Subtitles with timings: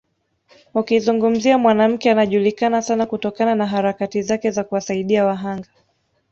[0.73, 5.69] Ukizungumzia mwanamke anajulikana sana kutokana na harakati zake za kuwasaidia wahanga